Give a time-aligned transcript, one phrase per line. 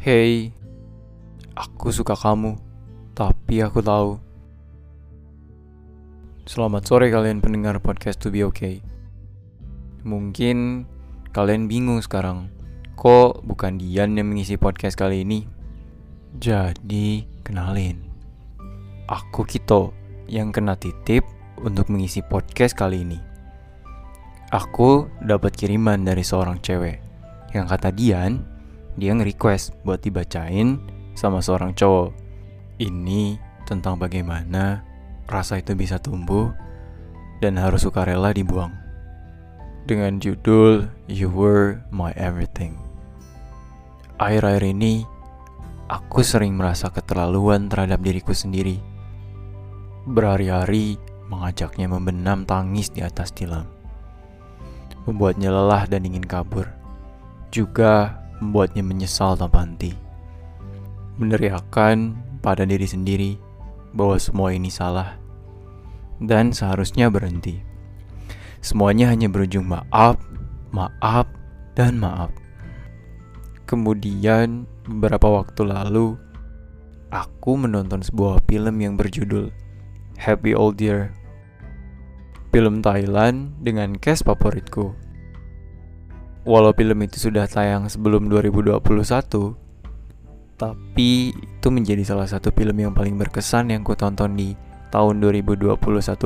[0.00, 0.56] Hey,
[1.52, 2.56] aku suka kamu,
[3.12, 4.16] tapi aku tahu.
[6.48, 8.80] Selamat sore kalian pendengar podcast To Be Okay.
[10.02, 10.88] Mungkin
[11.36, 12.48] kalian bingung sekarang,
[12.96, 15.44] kok bukan Dian yang mengisi podcast kali ini?
[16.40, 18.00] Jadi, kenalin.
[19.04, 19.92] Aku Kito
[20.32, 21.28] yang kena titip
[21.60, 23.29] untuk mengisi podcast kali ini.
[24.50, 26.98] Aku dapat kiriman dari seorang cewek
[27.54, 28.42] yang kata Dian
[28.98, 30.82] dia nge-request buat dibacain
[31.14, 32.10] sama seorang cowok.
[32.82, 34.82] Ini tentang bagaimana
[35.30, 36.50] rasa itu bisa tumbuh
[37.38, 38.74] dan harus sukarela dibuang.
[39.86, 42.74] Dengan judul You Were My Everything.
[44.18, 45.06] Akhir-akhir ini,
[45.86, 48.82] aku sering merasa keterlaluan terhadap diriku sendiri.
[50.10, 50.98] Berhari-hari
[51.30, 53.79] mengajaknya membenam tangis di atas tilam.
[55.10, 56.70] Membuatnya lelah dan ingin kabur.
[57.50, 59.90] Juga membuatnya menyesal tanpa henti.
[61.18, 63.34] Meneriakan pada diri sendiri
[63.90, 65.18] bahwa semua ini salah
[66.22, 67.58] dan seharusnya berhenti.
[68.60, 70.20] Semuanya hanya berujung maaf,
[70.70, 71.26] maaf,
[71.72, 72.28] dan maaf.
[73.64, 76.20] Kemudian, beberapa waktu lalu,
[77.08, 79.48] aku menonton sebuah film yang berjudul
[80.20, 81.16] Happy Old Year.
[82.50, 85.10] Film Thailand dengan cast favoritku
[86.48, 88.80] walau film itu sudah tayang sebelum 2021,
[90.56, 94.56] tapi itu menjadi salah satu film yang paling berkesan yang ku tonton di
[94.92, 95.76] tahun 2021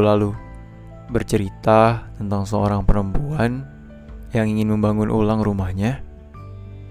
[0.03, 0.31] lalu.
[1.05, 3.69] Bercerita tentang seorang perempuan
[4.33, 6.01] yang ingin membangun ulang rumahnya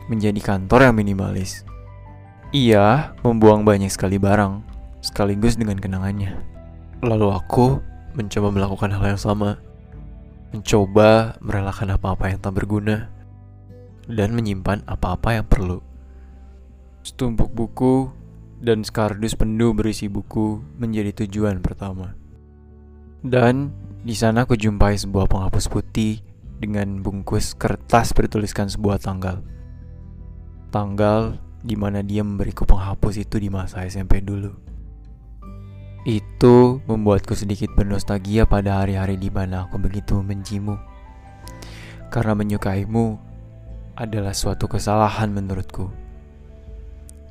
[0.06, 1.66] menjadi kantor yang minimalis.
[2.54, 4.62] Ia membuang banyak sekali barang,
[5.02, 6.38] sekaligus dengan kenangannya.
[7.02, 7.82] Lalu aku
[8.14, 9.58] mencoba melakukan hal yang sama
[10.54, 13.10] mencoba merelakan apa-apa yang tak berguna
[14.06, 15.82] dan menyimpan apa-apa yang perlu.
[17.02, 18.14] Setumpuk buku
[18.62, 22.14] dan sekardus penuh berisi buku menjadi tujuan pertama.
[23.26, 23.74] Dan
[24.06, 26.22] di sana aku jumpai sebuah penghapus putih
[26.62, 29.42] dengan bungkus kertas bertuliskan sebuah tanggal.
[30.70, 31.36] Tanggal
[31.66, 34.54] di mana dia memberiku penghapus itu di masa SMP dulu.
[36.06, 40.76] Itu membuatku sedikit bernostalgia pada hari-hari di mana aku begitu membencimu.
[42.12, 43.06] Karena menyukaimu
[43.96, 45.88] adalah suatu kesalahan menurutku.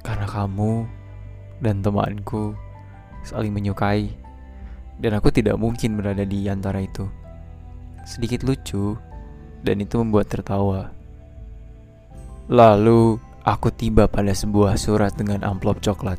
[0.03, 0.89] Karena kamu
[1.63, 2.57] dan temanku
[3.23, 4.11] saling menyukai,
[4.99, 7.07] dan aku tidak mungkin berada di antara itu.
[8.03, 8.99] Sedikit lucu,
[9.63, 10.91] dan itu membuat tertawa.
[12.51, 16.19] Lalu aku tiba pada sebuah surat dengan amplop coklat.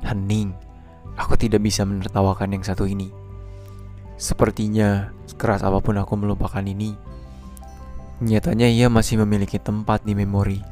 [0.00, 0.65] Hening
[1.14, 3.08] Aku tidak bisa menertawakan yang satu ini.
[4.16, 6.96] Sepertinya, sekeras apa pun aku melupakan ini,
[8.24, 10.64] nyatanya ia masih memiliki tempat di memori.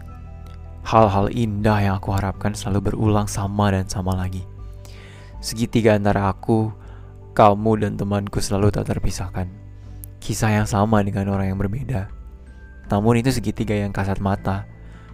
[0.85, 4.45] Hal-hal indah yang aku harapkan selalu berulang sama dan sama lagi.
[5.45, 6.73] Segitiga antara aku,
[7.37, 9.49] kamu, dan temanku selalu tak terpisahkan.
[10.25, 12.09] Kisah yang sama dengan orang yang berbeda.
[12.89, 14.65] Namun itu segitiga yang kasat mata,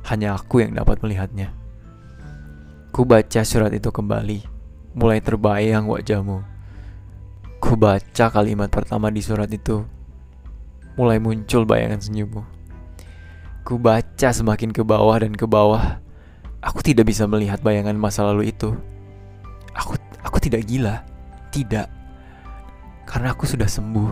[0.06, 1.50] hanya aku yang dapat melihatnya.
[2.94, 4.59] Ku baca surat itu kembali
[4.94, 6.42] mulai terbayang wajahmu.
[7.60, 9.84] Ku baca kalimat pertama di surat itu.
[10.98, 12.42] Mulai muncul bayangan senyummu.
[13.62, 16.00] Ku baca semakin ke bawah dan ke bawah.
[16.60, 18.74] Aku tidak bisa melihat bayangan masa lalu itu.
[19.76, 21.04] Aku aku tidak gila.
[21.52, 21.88] Tidak.
[23.06, 24.10] Karena aku sudah sembuh.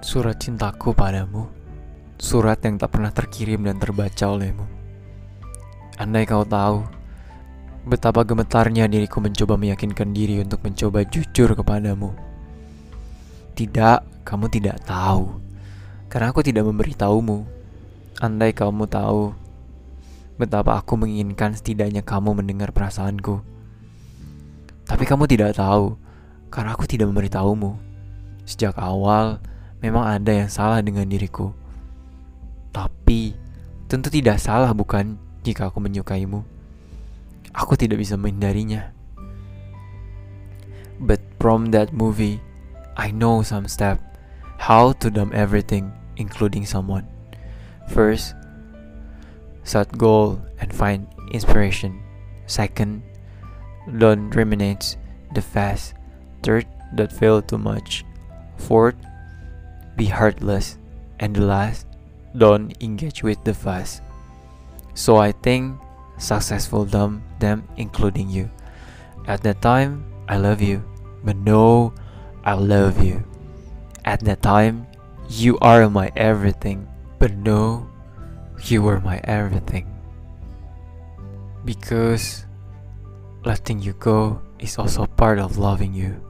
[0.00, 1.50] Surat cintaku padamu.
[2.18, 4.66] Surat yang tak pernah terkirim dan terbaca olehmu.
[5.98, 6.97] Andai kau tahu,
[7.88, 12.12] Betapa gemetarnya diriku mencoba meyakinkan diri untuk mencoba jujur kepadamu.
[13.56, 15.40] Tidak, kamu tidak tahu.
[16.12, 17.48] Karena aku tidak memberitahumu.
[18.20, 19.32] Andai kamu tahu
[20.38, 23.42] betapa aku menginginkan setidaknya kamu mendengar perasaanku.
[24.86, 25.98] Tapi kamu tidak tahu,
[26.48, 27.76] karena aku tidak memberitahumu.
[28.46, 29.42] Sejak awal,
[29.82, 31.52] memang ada yang salah dengan diriku.
[32.72, 33.34] Tapi,
[33.90, 36.57] tentu tidak salah bukan jika aku menyukaimu.
[37.54, 38.92] Aku tidak bisa menghindarinya.
[40.98, 42.42] But from that movie,
[42.98, 44.02] I know some step
[44.58, 47.06] how to dump everything, including someone.
[47.88, 48.34] First,
[49.62, 52.02] set goal and find inspiration.
[52.50, 53.02] Second,
[53.86, 54.98] don't ruminate
[55.32, 55.94] the fast.
[56.42, 58.04] Third, don't fail too much.
[58.58, 58.98] Fourth,
[59.96, 60.76] be heartless.
[61.20, 61.86] And the last,
[62.36, 64.02] don't engage with the fast.
[64.94, 65.78] So I think
[66.18, 68.50] successful them, them including you.
[69.26, 70.84] At that time, I love you,
[71.24, 71.94] but no,
[72.44, 73.24] I love you.
[74.04, 74.86] At that time,
[75.28, 76.86] you are my everything,
[77.18, 77.90] But no,
[78.62, 79.90] you were my everything.
[81.64, 82.46] Because
[83.44, 86.27] letting you go is also part of loving you.